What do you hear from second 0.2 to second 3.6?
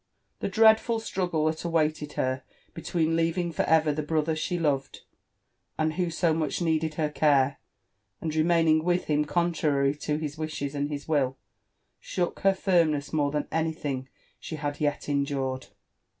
The flrpadfu) struggle th^t awaif^d her, betwppp leaving